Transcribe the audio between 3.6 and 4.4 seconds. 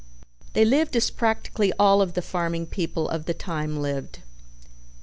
lived.